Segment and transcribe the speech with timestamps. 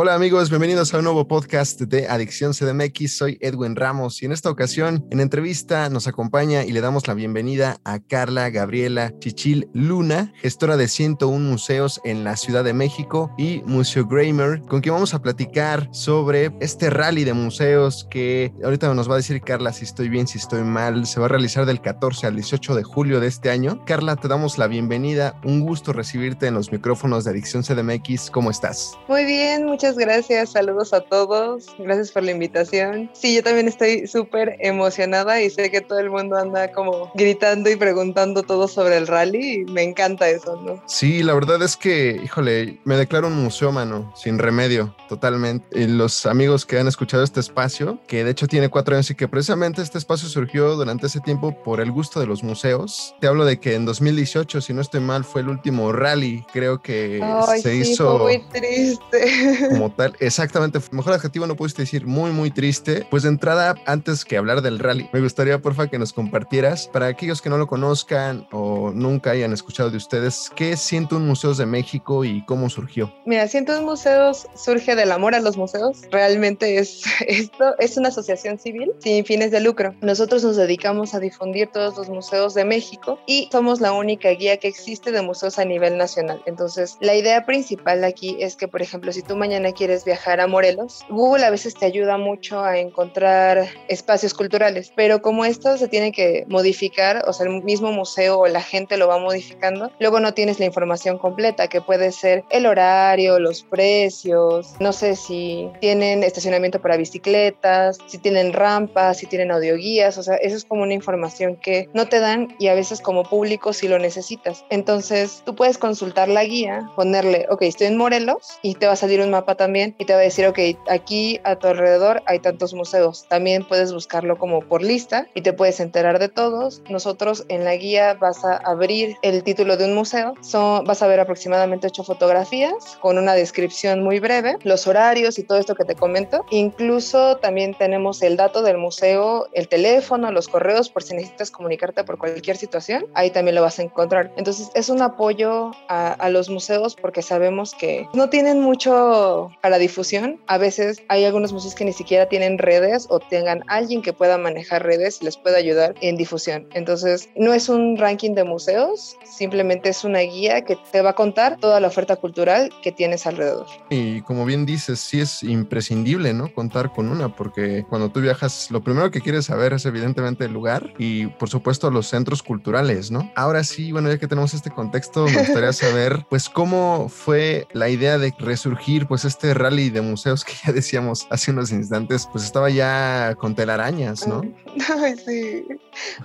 [0.00, 3.16] Hola amigos, bienvenidos a un nuevo podcast de Adicción CDMX.
[3.16, 7.14] Soy Edwin Ramos y en esta ocasión en entrevista nos acompaña y le damos la
[7.14, 13.34] bienvenida a Carla Gabriela Chichil Luna, gestora de 101 museos en la Ciudad de México
[13.36, 18.94] y Museo Gramer, con quien vamos a platicar sobre este rally de museos que ahorita
[18.94, 21.06] nos va a decir Carla si estoy bien, si estoy mal.
[21.06, 23.84] Se va a realizar del 14 al 18 de julio de este año.
[23.84, 25.34] Carla, te damos la bienvenida.
[25.42, 28.30] Un gusto recibirte en los micrófonos de Adicción CDMX.
[28.30, 28.96] ¿Cómo estás?
[29.08, 30.52] Muy bien, muchas gracias.
[30.52, 31.66] Saludos a todos.
[31.78, 33.10] Gracias por la invitación.
[33.12, 37.70] Sí, yo también estoy súper emocionada y sé que todo el mundo anda como gritando
[37.70, 40.82] y preguntando todo sobre el rally y me encanta eso, ¿no?
[40.86, 45.66] Sí, la verdad es que, híjole, me declaro un mano, sin remedio, totalmente.
[45.78, 49.14] Y los amigos que han escuchado este espacio, que de hecho tiene cuatro años y
[49.14, 53.14] que precisamente este espacio surgió durante ese tiempo por el gusto de los museos.
[53.20, 56.80] Te hablo de que en 2018, si no estoy mal, fue el último rally, creo
[56.80, 57.20] que
[57.60, 58.18] se hizo...
[58.18, 59.68] Fue muy triste.
[59.78, 60.16] como tal.
[60.20, 63.06] Exactamente, mejor adjetivo no pudiste decir muy, muy triste.
[63.10, 67.06] Pues de entrada, antes que hablar del rally, me gustaría, porfa, que nos compartieras, para
[67.06, 71.58] aquellos que no lo conozcan o nunca hayan escuchado de ustedes, ¿qué es 101 Museos
[71.58, 73.12] de México y cómo surgió?
[73.24, 76.02] Mira, 101 Museos surge del amor a los museos.
[76.10, 79.94] Realmente es esto, es una asociación civil sin fines de lucro.
[80.00, 84.56] Nosotros nos dedicamos a difundir todos los museos de México y somos la única guía
[84.56, 86.42] que existe de museos a nivel nacional.
[86.46, 90.46] Entonces, la idea principal aquí es que, por ejemplo, si tú mañana quieres viajar a
[90.46, 95.88] Morelos, Google a veces te ayuda mucho a encontrar espacios culturales, pero como esto se
[95.88, 100.20] tiene que modificar, o sea, el mismo museo o la gente lo va modificando, luego
[100.20, 105.70] no tienes la información completa, que puede ser el horario, los precios, no sé si
[105.80, 110.82] tienen estacionamiento para bicicletas, si tienen rampas, si tienen audioguías, o sea, eso es como
[110.82, 114.64] una información que no te dan y a veces como público si lo necesitas.
[114.70, 118.96] Entonces, tú puedes consultar la guía, ponerle, ok, estoy en Morelos y te va a
[118.96, 120.58] salir un mapa también y te va a decir, ok,
[120.88, 123.26] aquí a tu alrededor hay tantos museos.
[123.28, 126.80] También puedes buscarlo como por lista y te puedes enterar de todos.
[126.88, 131.06] Nosotros en la guía vas a abrir el título de un museo, Son, vas a
[131.06, 135.84] ver aproximadamente ocho fotografías con una descripción muy breve, los horarios y todo esto que
[135.84, 136.46] te comento.
[136.50, 142.04] Incluso también tenemos el dato del museo, el teléfono, los correos por si necesitas comunicarte
[142.04, 143.06] por cualquier situación.
[143.14, 144.32] Ahí también lo vas a encontrar.
[144.36, 149.78] Entonces es un apoyo a, a los museos porque sabemos que no tienen mucho para
[149.78, 150.40] difusión.
[150.46, 154.38] A veces hay algunos museos que ni siquiera tienen redes o tengan alguien que pueda
[154.38, 156.68] manejar redes y les pueda ayudar en difusión.
[156.74, 161.14] Entonces, no es un ranking de museos, simplemente es una guía que te va a
[161.14, 163.66] contar toda la oferta cultural que tienes alrededor.
[163.90, 166.52] Y como bien dices, sí es imprescindible, ¿no?
[166.52, 170.52] Contar con una, porque cuando tú viajas, lo primero que quieres saber es evidentemente el
[170.52, 173.30] lugar y, por supuesto, los centros culturales, ¿no?
[173.34, 177.88] Ahora sí, bueno, ya que tenemos este contexto, me gustaría saber, pues, cómo fue la
[177.88, 182.44] idea de resurgir, pues, este rally de museos que ya decíamos hace unos instantes, pues
[182.44, 184.42] estaba ya con telarañas, ¿no?
[185.02, 185.66] Ay, sí.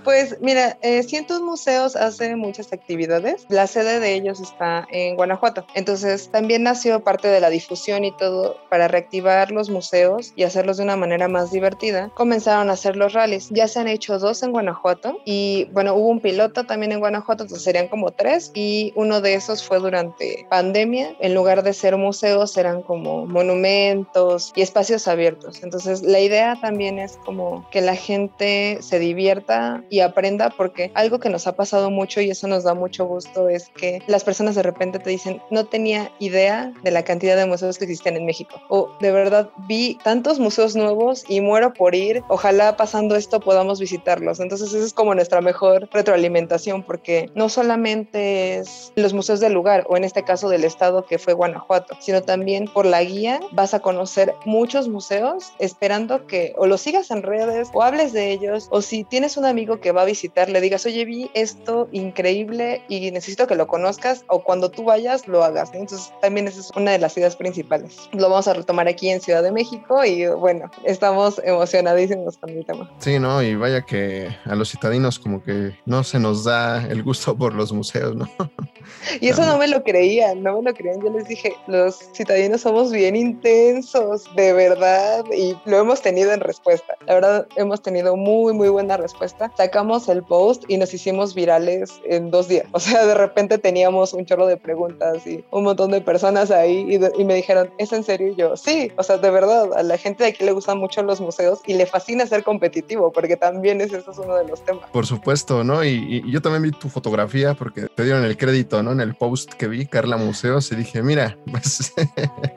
[0.04, 3.46] Pues mira, eh, cientos museos hacen muchas actividades.
[3.48, 5.66] La sede de ellos está en Guanajuato.
[5.74, 10.76] Entonces también nació parte de la difusión y todo para reactivar los museos y hacerlos
[10.76, 12.10] de una manera más divertida.
[12.14, 13.48] Comenzaron a hacer los rallies.
[13.50, 17.44] Ya se han hecho dos en Guanajuato y bueno, hubo un piloto también en Guanajuato,
[17.44, 21.14] entonces serían como tres y uno de esos fue durante pandemia.
[21.20, 25.62] En lugar de ser museos, eran como monumentos y espacios abiertos.
[25.62, 31.18] Entonces la idea también es como que la gente se divierta y aprenda porque algo
[31.18, 34.54] que nos ha pasado mucho y eso nos da mucho gusto es que las personas
[34.54, 38.26] de repente te dicen, no tenía idea de la cantidad de museos que existen en
[38.26, 38.60] México.
[38.68, 42.22] O de verdad vi tantos museos nuevos y muero por ir.
[42.28, 44.40] Ojalá pasando esto podamos visitarlos.
[44.40, 49.86] Entonces esa es como nuestra mejor retroalimentación porque no solamente es los museos del lugar
[49.88, 53.74] o en este caso del estado que fue Guanajuato, sino también por la guía vas
[53.74, 58.68] a conocer muchos museos esperando que o los sigas en redes o hables de ellos
[58.70, 62.82] o si tienes un amigo que va a visitar le digas, oye, vi esto increíble
[62.88, 65.70] y necesito que lo conozcas o cuando tú vayas lo hagas.
[65.72, 68.08] Entonces también esa es una de las ideas principales.
[68.12, 72.64] Lo vamos a retomar aquí en Ciudad de México y bueno, estamos emocionadísimos con el
[72.64, 72.90] tema.
[72.98, 77.02] Sí, no, y vaya que a los citadinos como que no se nos da el
[77.02, 78.28] gusto por los museos, ¿no?
[79.20, 81.00] Y eso no me lo creían, no me lo creían.
[81.00, 86.40] Yo les dije, los citadinos somos bien intensos, de verdad, y lo hemos tenido en
[86.40, 86.96] respuesta.
[87.06, 89.52] La verdad, hemos tenido muy, muy buena respuesta.
[89.56, 92.66] Sacamos el post y nos hicimos virales en dos días.
[92.72, 96.98] O sea, de repente teníamos un chorro de preguntas y un montón de personas ahí
[97.16, 98.28] y, me dijeron, ¿es en serio?
[98.28, 101.02] Y yo, sí, o sea, de verdad, a la gente de aquí le gustan mucho
[101.02, 104.64] los museos y le fascina ser competitivo, porque también es, eso es uno de los
[104.64, 104.90] temas.
[104.90, 105.84] Por supuesto, ¿no?
[105.84, 108.92] Y, y yo también vi tu fotografía porque te dieron el crédito, ¿no?
[108.92, 111.92] En el post que vi, Carla Museos, y dije, mira, pues,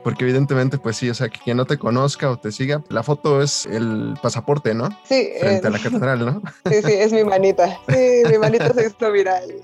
[0.07, 3.03] porque evidentemente, pues sí, o sea, que quien no te conozca o te siga, la
[3.03, 4.87] foto es el pasaporte, ¿no?
[5.03, 5.31] Sí.
[5.37, 6.41] Frente a la catedral, ¿no?
[6.71, 7.77] Sí, sí, es mi manita.
[7.89, 9.55] Sí, mi manita se hizo viral.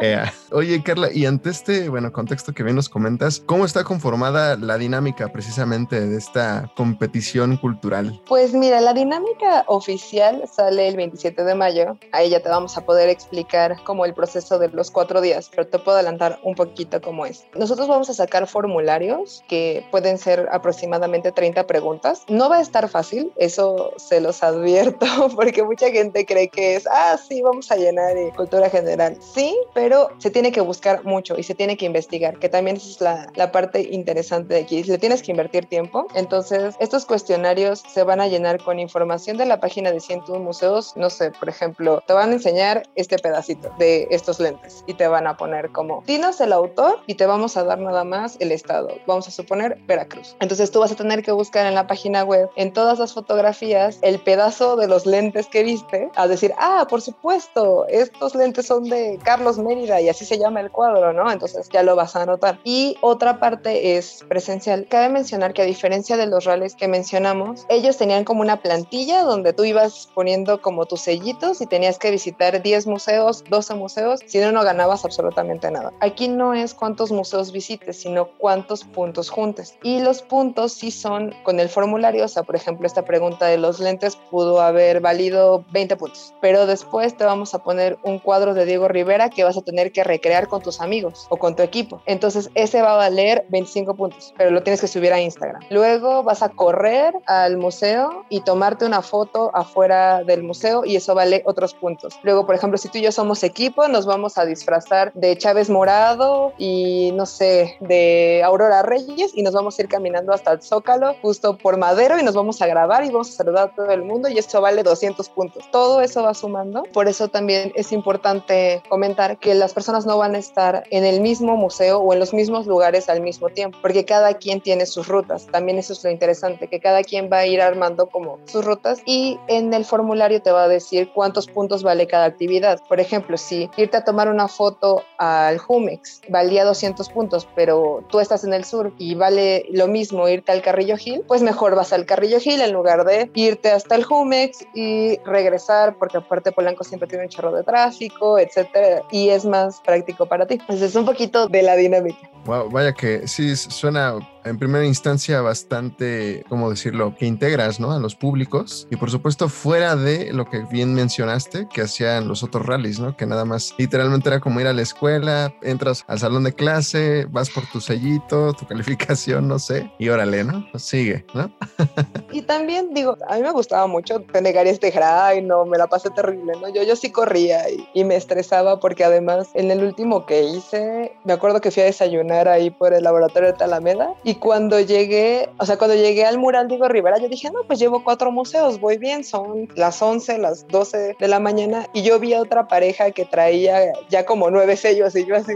[0.52, 4.78] Oye, Carla, y ante este, bueno, contexto que bien nos comentas, ¿cómo está conformada la
[4.78, 8.22] dinámica precisamente de esta competición cultural?
[8.26, 11.98] Pues mira, la dinámica oficial sale el 27 de mayo.
[12.12, 15.66] Ahí ya te vamos a poder explicar como el proceso de los cuatro días, pero
[15.66, 17.44] te puedo adelantar un poquito cómo es.
[17.54, 22.24] Nosotros vamos a sacar formularios que pueden ser aproximadamente 30 preguntas.
[22.28, 25.06] No va a estar fácil, eso se los advierto,
[25.36, 29.16] porque mucha gente cree que es, ah, sí, vamos a llenar de cultura general.
[29.20, 33.00] Sí, pero se tiene que buscar mucho y se tiene que investigar, que también es
[33.00, 34.82] la, la parte interesante de aquí.
[34.82, 36.06] Le tienes que invertir tiempo.
[36.14, 40.92] Entonces, estos cuestionarios se van a llenar con información de la página de 101 museos.
[40.96, 45.08] No sé, por ejemplo, te van a enseñar este pedacito de estos lentes y te
[45.08, 48.52] van a poner como, dinos el autor y te vamos a dar nada más el
[48.52, 48.88] estado.
[49.06, 50.36] Vamos a suponer Veracruz.
[50.40, 53.98] Entonces, tú vas a tener que buscar en la página web, en todas las fotografías,
[54.02, 58.84] el pedazo de los lentes que viste, a decir, ah, por supuesto, estos lentes son
[58.84, 61.30] de Carlos Mérida y así se llama el cuadro, ¿no?
[61.30, 62.58] Entonces ya lo vas a anotar.
[62.64, 64.86] Y otra parte es presencial.
[64.88, 69.22] Cabe mencionar que a diferencia de los rallies que mencionamos, ellos tenían como una plantilla
[69.22, 74.20] donde tú ibas poniendo como tus sellitos y tenías que visitar 10 museos, 12 museos,
[74.26, 75.92] si no, no ganabas absolutamente nada.
[76.00, 79.78] Aquí no es cuántos museos visites, sino cuántos puntos juntes.
[79.82, 83.58] Y los puntos sí son con el formulario, o sea, por ejemplo, esta pregunta de
[83.58, 88.54] los lentes pudo haber valido 20 puntos, pero después te vamos a poner un cuadro
[88.54, 91.62] de Diego Rivera que vas a tener que recrear con tus amigos o con tu
[91.62, 92.02] equipo.
[92.06, 95.62] Entonces, ese va a valer 25 puntos, pero lo tienes que subir a Instagram.
[95.70, 101.14] Luego vas a correr al museo y tomarte una foto afuera del museo y eso
[101.14, 102.18] vale otros puntos.
[102.22, 105.70] Luego, por ejemplo, si tú y yo somos equipo, nos vamos a disfrazar de Chávez
[105.70, 110.62] Morado y no sé, de Aurora Reyes y nos vamos a ir caminando hasta el
[110.62, 113.90] Zócalo, justo por Madero y nos vamos a grabar y vamos a saludar a todo
[113.90, 115.70] el mundo y eso vale 200 puntos.
[115.70, 116.82] Todo eso va sumando.
[116.92, 121.20] Por eso también es importante comentar que las personas no van a estar en el
[121.20, 125.06] mismo museo o en los mismos lugares al mismo tiempo, porque cada quien tiene sus
[125.06, 125.46] rutas.
[125.46, 129.00] También eso es lo interesante, que cada quien va a ir armando como sus rutas
[129.04, 132.80] y en el formulario te va a decir cuántos puntos vale cada actividad.
[132.88, 138.20] Por ejemplo, si irte a tomar una foto al Jumex valía 200 puntos, pero tú
[138.20, 139.33] estás en el sur y vale
[139.70, 143.30] lo mismo irte al Carrillo Hill, pues mejor vas al Carrillo Hill en lugar de
[143.34, 148.38] irte hasta el Jumex y regresar, porque aparte Polanco siempre tiene un chorro de tráfico,
[148.38, 150.54] etcétera, y es más práctico para ti.
[150.54, 152.18] Entonces es un poquito de la dinámica.
[152.44, 157.92] Wow, vaya que sí suena en primera instancia bastante, ¿cómo decirlo?, que integras, ¿no?
[157.92, 162.42] A los públicos y por supuesto fuera de lo que bien mencionaste que hacían los
[162.42, 163.16] otros rallies, ¿no?
[163.16, 167.26] Que nada más literalmente era como ir a la escuela, entras al salón de clase,
[167.30, 170.66] vas por tu sellito, tu calificación, no sé, y órale, ¿no?
[170.70, 171.50] Pues sigue, ¿no?
[172.32, 174.92] y también digo, a mí me gustaba mucho, te negaría este
[175.36, 176.68] y no, me la pasé terrible, ¿no?
[176.68, 181.12] Yo, yo sí corría y, y me estresaba porque además en el último que hice,
[181.24, 185.48] me acuerdo que fui a desayunar ahí por el laboratorio de Talameda y cuando llegué,
[185.58, 188.80] o sea, cuando llegué al mural Diego Rivera, yo dije, no, pues llevo cuatro museos,
[188.80, 192.68] voy bien, son las 11, las 12 de la mañana y yo vi a otra
[192.68, 195.52] pareja que traía ya como nueve sellos y yo así,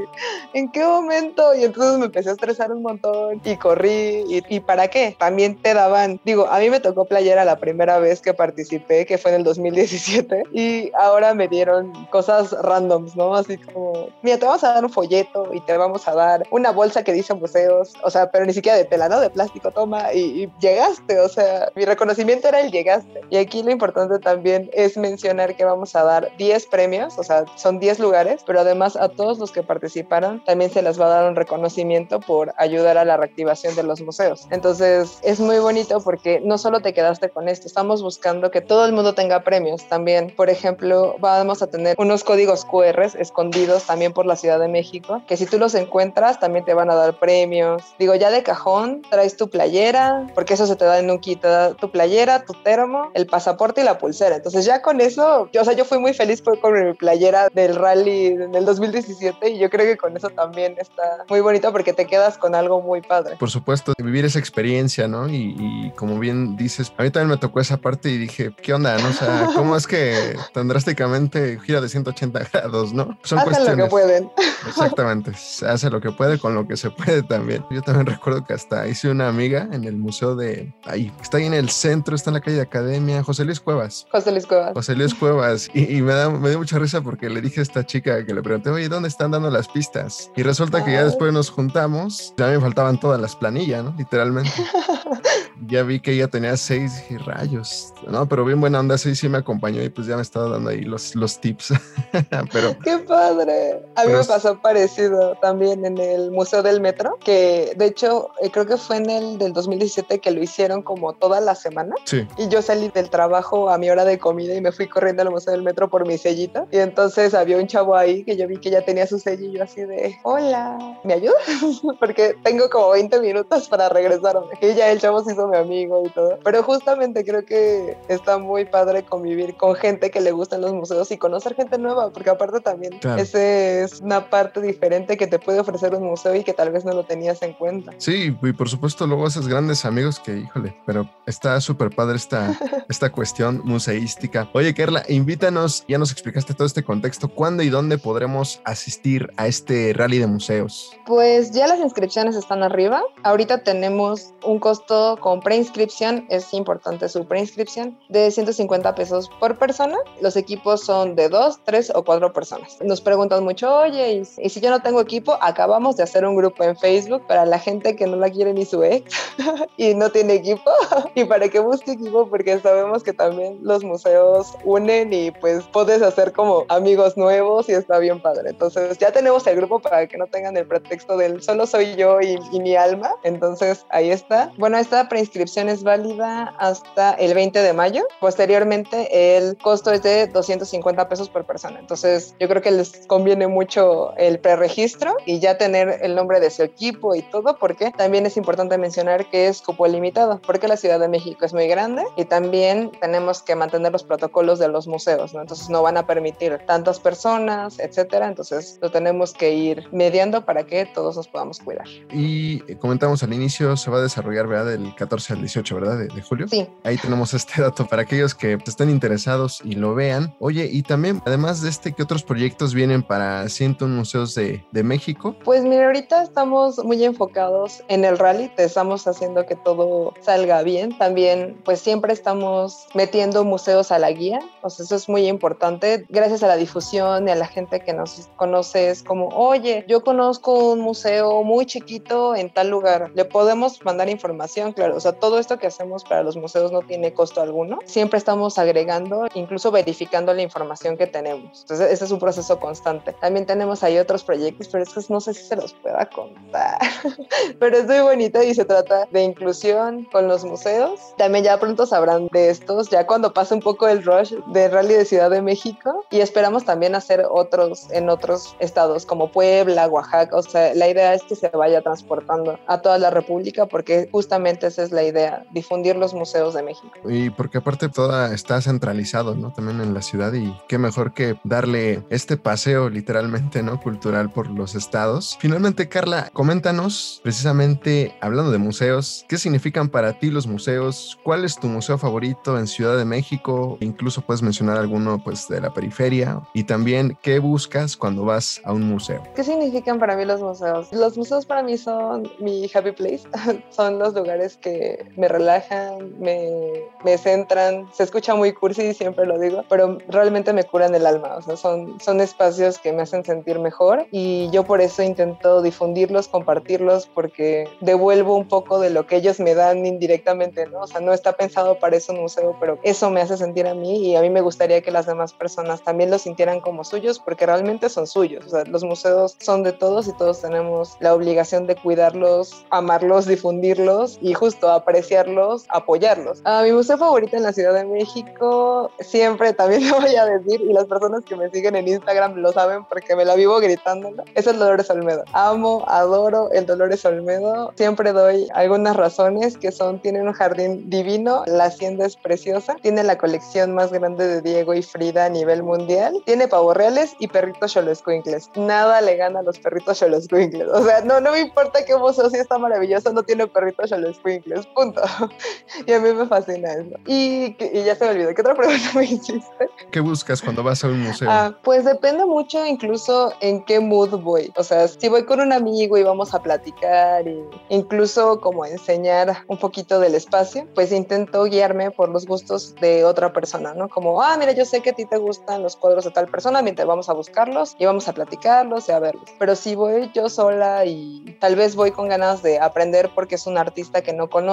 [0.54, 1.54] ¿en qué momento?
[1.54, 5.16] Y entonces me empecé a estresar un montón y corrí y, y ¿para qué?
[5.18, 9.18] También te daban, digo, a mí me tocó playera la primera vez que participé, que
[9.18, 13.34] fue en el 2017 y ahora me dieron cosas randoms, ¿no?
[13.34, 16.70] Así como, mira, te vamos a dar un folleto y te vamos a dar una
[16.70, 19.20] bolsa que dice museos, o sea, pero ni siquiera de tela, ¿no?
[19.20, 23.20] De plástico, toma, y, llegaste, o sea, mi reconocimiento era el llegaste.
[23.30, 27.44] Y aquí lo importante también es mencionar que vamos a dar 10 premios, o sea,
[27.56, 31.20] son 10 lugares, pero además a todos los que participaron también se les va a
[31.20, 34.46] dar un reconocimiento por ayudar a la reactivación de los museos.
[34.50, 38.84] Entonces, es muy bonito porque no solo te quedaste con esto, estamos buscando que todo
[38.84, 40.34] el mundo tenga premios también.
[40.34, 45.22] Por ejemplo, vamos a tener unos códigos QR escondidos también por la Ciudad de México,
[45.26, 47.82] que si tú los encuentras, también te van a dar premios.
[47.98, 51.44] Digo, ya de cajón traes tu playera, porque eso se te da en un kit,
[51.78, 54.36] tu playera, tu termo, el pasaporte y la pulsera.
[54.36, 57.76] Entonces ya con eso, yo, o sea, yo fui muy feliz con mi playera del
[57.76, 62.06] rally del 2017 y yo creo que con eso también está muy bonito porque te
[62.06, 63.27] quedas con algo muy padre.
[63.38, 65.28] Por supuesto, vivir esa experiencia, ¿no?
[65.28, 68.74] Y, y como bien dices, a mí también me tocó esa parte y dije, ¿qué
[68.74, 68.96] onda?
[68.98, 69.08] ¿no?
[69.08, 73.18] O sea, ¿cómo es que tan drásticamente gira de 180 grados, no?
[73.22, 74.30] Son Hacen lo que pueden.
[74.66, 77.64] Exactamente, se hace lo que puede con lo que se puede también.
[77.70, 81.46] Yo también recuerdo que hasta hice una amiga en el museo de ahí, está ahí
[81.46, 84.06] en el centro, está en la calle de Academia, José Luis Cuevas.
[84.10, 84.72] José Luis Cuevas.
[84.74, 85.68] José Luis Cuevas.
[85.74, 88.42] Y, me, da, me dio mucha risa porque le dije a esta chica que le
[88.42, 90.30] pregunté, oye, ¿dónde están dando las pistas?
[90.36, 93.94] Y resulta que ya después nos juntamos, ya me faltaban todas las planillas, ¿no?
[93.96, 94.50] Literalmente.
[95.66, 98.28] ya vi que ella tenía seis y rayos, ¿no?
[98.28, 100.82] Pero bien buena onda, sí, sí me acompañó y pues ya me estaba dando ahí
[100.82, 101.72] los, los tips.
[102.52, 103.82] pero, ¡Qué padre!
[103.96, 108.50] A mí me pasó parecido también en el Museo del Metro, que de hecho eh,
[108.50, 111.94] creo que fue en el del 2017 que lo hicieron como toda la semana.
[112.04, 112.26] Sí.
[112.36, 115.30] Y yo salí del trabajo a mi hora de comida y me fui corriendo al
[115.30, 116.66] Museo del Metro por mi sellito.
[116.70, 119.52] Y entonces había un chavo ahí que yo vi que ya tenía su sello y
[119.52, 121.36] yo así de, hola, ¿me ayudas?
[122.00, 124.46] Porque tengo como 20 minutos para regresarme.
[124.60, 126.38] Y ya el chavo se hizo mi amigo y todo.
[126.44, 131.10] Pero justamente creo que está muy padre convivir con gente que le gustan los museos
[131.10, 135.60] y conocer gente nueva, porque aparte también ese es una parte diferente que te puede
[135.60, 137.92] ofrecer un museo y que tal vez no lo tenías en cuenta.
[137.98, 142.58] Sí, y por supuesto luego esos grandes amigos que, híjole, pero está súper padre esta,
[142.88, 144.48] esta cuestión museística.
[144.52, 149.46] Oye, Kerla, invítanos, ya nos explicaste todo este contexto, ¿cuándo y dónde podremos asistir a
[149.46, 150.96] este rally de museos?
[151.06, 153.02] Pues ya las inscripciones están arriba.
[153.22, 159.96] Ahorita tenemos un costo con preinscripción, es importante su preinscripción, de 150 pesos por persona.
[160.20, 162.78] Los equipos son de dos, tres o cuatro personas.
[162.82, 165.38] Nos preguntan mucho, oye, ¿y, si yo no tengo equipo?
[165.40, 168.64] Acabamos de hacer un grupo en Facebook para la gente que no la quiere ni
[168.64, 169.12] su ex
[169.76, 170.70] y no tiene equipo
[171.14, 176.02] y para que busque equipo porque sabemos que también los museos unen y pues puedes
[176.02, 178.50] hacer como amigos nuevos y está bien padre.
[178.50, 182.20] Entonces ya tenemos el grupo para que no tengan el pretexto del solo soy yo
[182.20, 183.10] y, y mi alma.
[183.22, 184.50] Entonces ahí está.
[184.58, 188.04] Bueno, esta preinscripción es válida hasta el 20 de mayo.
[188.20, 191.78] Posteriormente el costo es de 250 pesos por persona.
[191.78, 196.50] Entonces yo creo que les conviene mucho el preregistro y ya tener el nombre de
[196.50, 200.76] su equipo y todo porque también es importante mencionar que es cupo limitado porque la
[200.76, 204.86] Ciudad de México es muy grande y también tenemos que mantener los protocolos de los
[204.86, 205.40] museos, ¿no?
[205.40, 208.28] Entonces no van a permitir tantas personas, etcétera.
[208.28, 211.86] Entonces lo tenemos que ir mediando para que todos nos podamos cuidar.
[212.12, 214.66] Y eh, comentamos al inicio, se va a desarrollar, ¿verdad?
[214.66, 215.98] Del 14 al 18, ¿verdad?
[215.98, 216.46] De, de julio.
[216.48, 216.66] Sí.
[216.84, 220.34] Ahí tenemos este dato para aquellos que estén interesados y lo vean.
[220.38, 224.82] Oye, y también, además de este, ¿qué otros proyectos vienen para 101 museos de, de
[224.82, 225.34] México?
[225.44, 230.62] Pues mira, ahorita estamos muy enfocados en el rally, te estamos haciendo que todo salga
[230.62, 230.96] bien.
[230.98, 236.06] También, pues siempre estamos metiendo museos a la guía, o sea, eso es muy importante.
[236.08, 240.02] Gracias a la difusión y a la gente que nos conoce, es como, oye, yo
[240.02, 245.12] conozco un museo muy chiquito en tal lugar, le podemos mandar información, claro, o sea,
[245.12, 247.78] todo esto que hacemos para los museos no tiene costo alguno.
[247.84, 251.60] Siempre estamos agregando, incluso verificando la información que tenemos.
[251.60, 253.12] Entonces, ese es un proceso constante.
[253.12, 256.78] También tenemos ahí otros proyectos, pero es que no sé si se los pueda contar.
[257.60, 260.98] pero es muy bonito y se trata de inclusión con los museos.
[261.16, 264.94] También ya pronto sabrán de estos, ya cuando pase un poco el rush de Rally
[264.94, 266.04] de Ciudad de México.
[266.10, 270.36] Y esperamos también hacer otros en otros estados como Puebla, Oaxaca.
[270.36, 274.66] O sea, la idea es que se vaya transportando a toda la República porque justamente
[274.66, 276.92] esa es la idea, difundir los museos de México.
[277.08, 279.52] Y porque aparte toda está centralizado, ¿no?
[279.52, 283.80] También en la ciudad y qué mejor que darle este paseo literalmente, ¿no?
[283.80, 285.36] Cultural por los estados.
[285.40, 291.18] Finalmente, Carla, coméntanos precisamente hablando de museos, ¿qué significan para ti los museos?
[291.22, 293.76] ¿Cuál es tu museo favorito en Ciudad de México?
[293.80, 298.72] Incluso puedes mencionar alguno pues de la periferia y también qué buscas cuando vas a
[298.72, 299.22] un museo.
[299.34, 300.92] ¿Qué significan para mí los museos?
[300.92, 303.22] Los museos para mí son mi happy place,
[303.70, 304.77] son los lugares que
[305.16, 310.64] me relajan, me, me centran, se escucha muy cursi, siempre lo digo, pero realmente me
[310.64, 314.64] curan el alma, o sea, son, son espacios que me hacen sentir mejor y yo
[314.64, 319.86] por eso intento difundirlos, compartirlos, porque devuelvo un poco de lo que ellos me dan
[319.86, 320.80] indirectamente, ¿no?
[320.80, 323.74] O sea, no está pensado para eso un museo, pero eso me hace sentir a
[323.74, 327.18] mí y a mí me gustaría que las demás personas también lo sintieran como suyos,
[327.18, 331.14] porque realmente son suyos, o sea, los museos son de todos y todos tenemos la
[331.14, 336.40] obligación de cuidarlos, amarlos, difundirlos y justo apreciarlos, apoyarlos.
[336.44, 340.60] A mi museo favorito en la Ciudad de México, siempre también lo voy a decir,
[340.60, 344.24] y las personas que me siguen en Instagram lo saben porque me la vivo gritándolo,
[344.34, 345.24] es el Dolores Olmedo.
[345.32, 347.72] Amo, adoro el Dolores Olmedo.
[347.76, 353.02] Siempre doy algunas razones que son, tiene un jardín divino, la hacienda es preciosa, tiene
[353.04, 357.28] la colección más grande de Diego y Frida a nivel mundial, tiene pavos reales y
[357.28, 358.50] perritos choloscuincles.
[358.56, 360.68] Nada le gana a los perritos choloscuincles.
[360.68, 364.57] O sea, no, no me importa que museo sí está maravilloso, no tiene perritos choloscuincles,
[364.66, 365.02] punto.
[365.86, 366.96] y a mí me fascina eso.
[367.06, 369.70] Y, y, ya se me olvidó, ¿qué otra pregunta me hiciste?
[369.90, 371.30] ¿Qué buscas cuando vas a un museo?
[371.30, 374.52] Ah, pues depende mucho incluso en qué mood voy.
[374.56, 379.44] O sea, si voy con un amigo y vamos a platicar y incluso como enseñar
[379.46, 383.88] un poquito del espacio, pues intento guiarme por los gustos de otra persona, ¿no?
[383.88, 386.62] Como, ah, mira, yo sé que a ti te gustan los cuadros de tal persona,
[386.62, 389.24] mientras vamos a buscarlos y vamos a platicarlos y a verlos.
[389.38, 393.46] Pero si voy yo sola y tal vez voy con ganas de aprender porque es
[393.46, 394.47] un artista que no conozco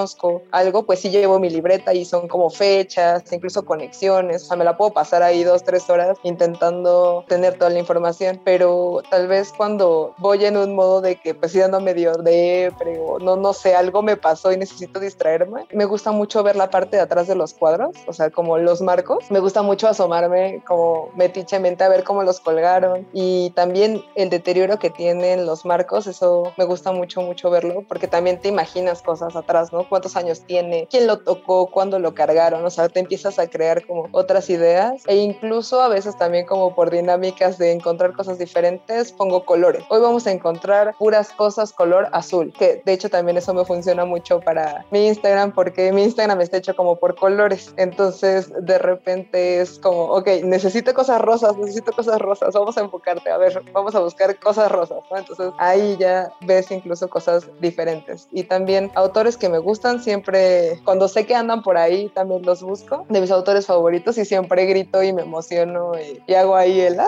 [0.50, 4.64] algo, pues sí llevo mi libreta y son como fechas, incluso conexiones, o sea, me
[4.64, 9.52] la puedo pasar ahí dos, tres horas intentando tener toda la información, pero tal vez
[9.56, 13.36] cuando voy en un modo de que pues ya no me dio de o no,
[13.36, 17.02] no sé, algo me pasó y necesito distraerme, me gusta mucho ver la parte de
[17.02, 21.84] atrás de los cuadros, o sea, como los marcos, me gusta mucho asomarme como metichamente
[21.84, 26.64] a ver cómo los colgaron y también el deterioro que tienen los marcos, eso me
[26.64, 29.85] gusta mucho, mucho verlo, porque también te imaginas cosas atrás, ¿no?
[29.88, 30.86] ¿Cuántos años tiene?
[30.90, 31.68] ¿Quién lo tocó?
[31.70, 32.64] ¿Cuándo lo cargaron?
[32.64, 36.74] O sea, te empiezas a crear como otras ideas e incluso a veces también como
[36.74, 39.84] por dinámicas de encontrar cosas diferentes, pongo colores.
[39.88, 44.04] Hoy vamos a encontrar puras cosas color azul, que de hecho también eso me funciona
[44.04, 47.72] mucho para mi Instagram porque mi Instagram está hecho como por colores.
[47.76, 53.30] Entonces de repente es como, ok, necesito cosas rosas, necesito cosas rosas, vamos a enfocarte,
[53.30, 55.16] a ver, vamos a buscar cosas rosas, ¿no?
[55.16, 58.28] Entonces ahí ya ves incluso cosas diferentes.
[58.32, 62.62] Y también autores que me gustan, siempre cuando sé que andan por ahí, también los
[62.62, 67.00] busco, de mis autores favoritos y siempre grito y me emociono y, hago ahí el,
[67.00, 67.06] ¡ah!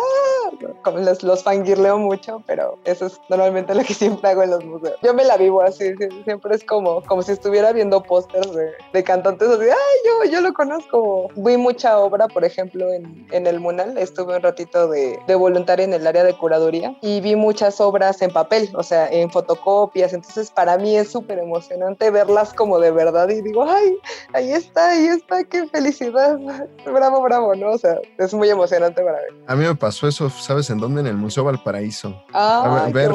[0.95, 4.97] Los, los fangirleo mucho, pero eso es normalmente lo que siempre hago en los museos.
[5.03, 5.93] Yo me la vivo así,
[6.25, 10.41] siempre es como, como si estuviera viendo pósters de, de, cantantes así, ay, yo, yo
[10.41, 11.29] lo conozco.
[11.37, 15.85] Vi mucha obra, por ejemplo, en, en el Munal, estuve un ratito de, de voluntaria
[15.85, 20.13] en el área de curaduría y vi muchas obras en papel, o sea, en fotocopias,
[20.13, 23.99] entonces para mí es súper emocionante verlas como de verdad y digo, ay,
[24.33, 26.38] ahí está, ahí está, qué felicidad,
[26.85, 27.71] bravo, bravo, ¿no?
[27.73, 29.38] O sea, es muy emocionante para mí.
[29.47, 31.00] A mí me pasó eso, ¿sabes en dónde?
[31.00, 32.23] En el Museo Valparaíso.
[32.33, 33.11] Ah, ver,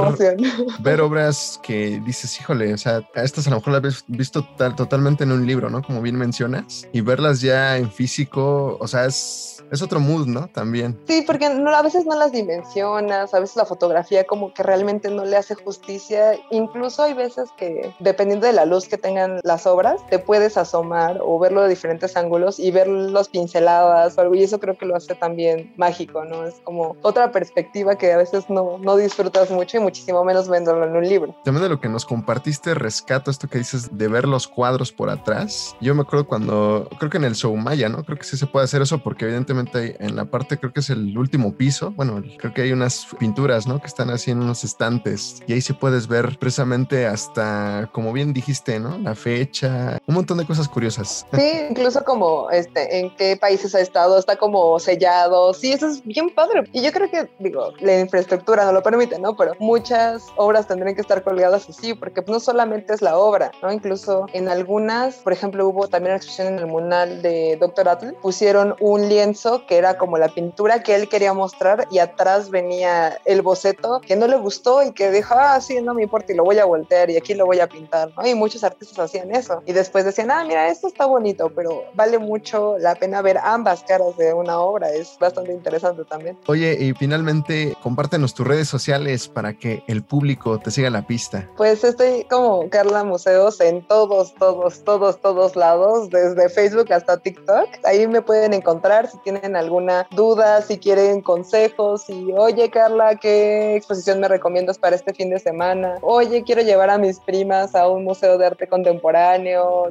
[0.79, 5.23] ver obras que dices, híjole, o sea, estas a lo mejor las has visto totalmente
[5.23, 5.81] en un libro, ¿no?
[5.81, 10.47] Como bien mencionas, y verlas ya en físico, o sea, es es otro mood, ¿no?
[10.49, 10.99] También.
[11.07, 15.09] Sí, porque no, a veces no las dimensionas, a veces la fotografía como que realmente
[15.09, 16.35] no le hace justicia.
[16.51, 21.19] Incluso hay veces que, dependiendo de la luz que tengan las obras, te puedes asomar
[21.21, 24.35] o verlo de diferentes ángulos y ver los pinceladas o algo.
[24.35, 26.45] Y eso creo que lo hace también mágico, ¿no?
[26.45, 30.85] Es como otra perspectiva que a veces no, no disfrutas mucho y muchísimo menos viéndolo
[30.85, 31.35] en un libro.
[31.43, 35.09] También de lo que nos compartiste, rescato esto que dices de ver los cuadros por
[35.09, 35.75] atrás.
[35.81, 38.03] Yo me acuerdo cuando, creo que en el Soumaya, ¿no?
[38.03, 40.89] Creo que sí se puede hacer eso porque evidentemente en la parte, creo que es
[40.89, 43.79] el último piso, bueno, creo que hay unas pinturas, ¿no?
[43.79, 48.33] Que están así en unos estantes y ahí sí puedes ver precisamente hasta, como bien
[48.33, 48.97] dijiste, ¿no?
[48.97, 51.25] La fecha, un montón de cosas curiosas.
[51.33, 56.03] Sí, incluso como este, en qué países ha estado, está como sellado, sí, eso es
[56.03, 56.63] bien padre.
[56.71, 59.35] Y yo creo que, digo, la infraestructura no lo permite, ¿no?
[59.35, 63.71] Pero muchas obras tendrían que estar colgadas así, porque no solamente es la obra, ¿no?
[63.71, 67.89] Incluso en algunas, por ejemplo, hubo también una exposición en el Munal de Dr.
[67.89, 72.49] Atle, pusieron un lienzo que era como la pintura que él quería mostrar y atrás
[72.49, 76.33] venía el boceto que no le gustó y que dijo, ah, sí, no me importa
[76.33, 78.25] y lo voy a voltear y aquí lo voy a pintar, ¿no?
[78.25, 79.61] Y muchos artistas hacían eso.
[79.65, 83.83] Y después decían, ah, mira, esto está bonito, pero vale mucho la pena ver ambas
[83.83, 84.89] caras de una obra.
[84.91, 86.37] Es bastante interesante también.
[86.47, 91.49] Oye, y finalmente, compártenos tus redes sociales para que el público te siga la pista.
[91.57, 97.67] Pues estoy como Carla Museos en todos, todos, todos, todos lados, desde Facebook hasta TikTok.
[97.83, 103.75] Ahí me pueden encontrar si tienen alguna duda, si quieren consejos, y oye Carla, ¿qué
[103.75, 105.97] exposición me recomiendas para este fin de semana?
[106.01, 108.92] Oye, quiero llevar a mis primas a un museo de arte contemporáneo.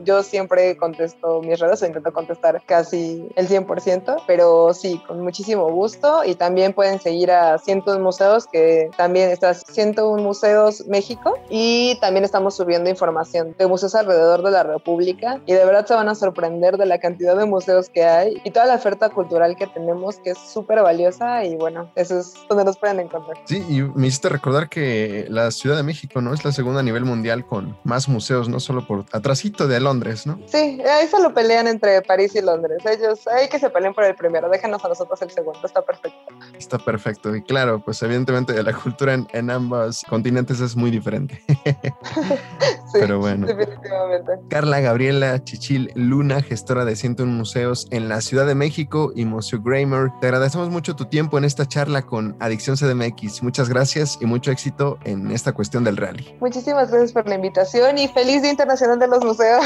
[0.05, 6.25] Yo siempre contesto mis redes intento contestar casi el 100%, pero sí, con muchísimo gusto.
[6.25, 11.35] Y también pueden seguir a Cientos Museos, que también está 101 Museos México.
[11.49, 15.41] Y también estamos subiendo información de museos alrededor de la República.
[15.47, 18.51] Y de verdad se van a sorprender de la cantidad de museos que hay y
[18.51, 22.65] toda la oferta cultural que tenemos que es súper valiosa y bueno, eso es donde
[22.65, 23.37] nos pueden encontrar.
[23.45, 26.83] Sí, y me hiciste recordar que la Ciudad de México no es la segunda a
[26.83, 30.39] nivel mundial con más museos, no solo por atrasito de Londres, ¿no?
[30.47, 32.79] Sí, ahí se lo pelean entre París y Londres.
[32.85, 36.19] Ellos, hay que se peleen por el primero, déjanos a nosotros el segundo, está perfecto.
[36.59, 37.35] Está perfecto.
[37.35, 41.43] Y claro, pues evidentemente la cultura en, en ambos continentes es muy diferente.
[41.47, 43.47] sí, Pero bueno.
[43.47, 44.33] Definitivamente.
[44.49, 49.61] Carla Gabriela Chichil Luna, gestora de 101 museos en la Ciudad de México y Museo
[49.63, 50.11] Gramer.
[50.21, 53.43] Te agradecemos mucho tu tiempo en esta charla con Adicción CDMX.
[53.43, 56.37] Muchas gracias y mucho éxito en esta cuestión del rally.
[56.41, 59.65] Muchísimas gracias por la invitación y feliz Día Internacional de los Museos.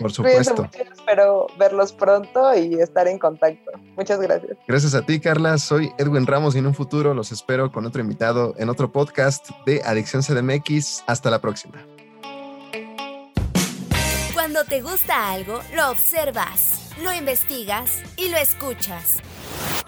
[0.00, 0.62] Por supuesto.
[0.62, 3.72] Mucho, espero verlos pronto y estar en contacto.
[3.96, 4.56] Muchas gracias.
[4.66, 5.58] Gracias a ti, Carla.
[5.58, 9.50] Soy Edwin Ramos y en un futuro los espero con otro invitado en otro podcast
[9.66, 11.04] de Adicción CDMX.
[11.06, 11.84] Hasta la próxima.
[14.32, 19.18] Cuando te gusta algo, lo observas, lo investigas y lo escuchas.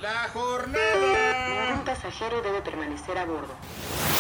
[0.01, 1.69] La jornada.
[1.69, 3.55] Ningún pasajero debe permanecer a bordo.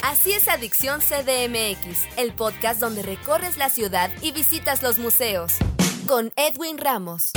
[0.03, 5.53] Así es Adicción CDMX, el podcast donde recorres la ciudad y visitas los museos.
[6.07, 7.33] Con Edwin Ramos.